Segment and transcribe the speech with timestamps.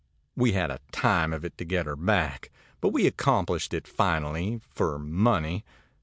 [0.35, 4.59] ãWe had a time of it to get her back; but we accomplished it finally,
[4.67, 5.63] for money.